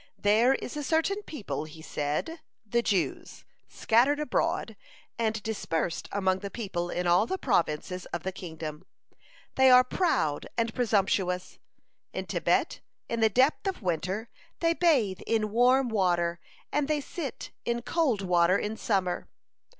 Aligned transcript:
"There 0.17 0.55
is 0.55 0.75
a 0.75 0.81
certain 0.83 1.21
people," 1.21 1.65
he 1.65 1.83
said, 1.83 2.39
"the 2.65 2.81
Jews, 2.81 3.45
scattered 3.67 4.19
abroad 4.19 4.75
and 5.19 5.43
dispersed 5.43 6.09
among 6.11 6.39
the 6.39 6.49
peoples 6.49 6.93
in 6.93 7.05
all 7.05 7.27
the 7.27 7.37
provinces 7.37 8.07
of 8.07 8.23
the 8.23 8.31
kingdom. 8.31 8.83
They 9.57 9.69
are 9.69 9.83
proud 9.83 10.47
and 10.57 10.73
presumptuous. 10.73 11.59
In 12.13 12.25
Tebet, 12.25 12.79
in 13.09 13.19
the 13.19 13.29
depth 13.29 13.67
of 13.67 13.83
winter, 13.83 14.27
they 14.59 14.73
bathe 14.73 15.21
in 15.27 15.51
warm 15.51 15.87
water, 15.87 16.39
and 16.71 16.87
they 16.87 16.99
sit 16.99 17.51
in 17.63 17.83
cold 17.83 18.23
water 18.23 18.57
in 18.57 18.77
summer. 18.77 19.27